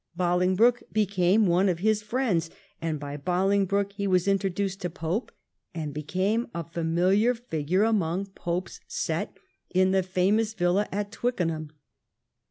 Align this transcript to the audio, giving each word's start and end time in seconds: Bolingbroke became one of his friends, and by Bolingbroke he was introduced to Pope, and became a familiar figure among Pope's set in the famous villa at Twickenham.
Bolingbroke 0.15 0.81
became 0.91 1.45
one 1.45 1.69
of 1.69 1.77
his 1.77 2.01
friends, 2.01 2.49
and 2.81 2.99
by 2.99 3.17
Bolingbroke 3.17 3.93
he 3.93 4.07
was 4.07 4.27
introduced 4.27 4.81
to 4.81 4.89
Pope, 4.89 5.31
and 5.75 5.93
became 5.93 6.47
a 6.55 6.63
familiar 6.63 7.35
figure 7.35 7.83
among 7.83 8.25
Pope's 8.33 8.79
set 8.87 9.37
in 9.69 9.91
the 9.91 10.01
famous 10.01 10.55
villa 10.55 10.89
at 10.91 11.11
Twickenham. 11.11 11.69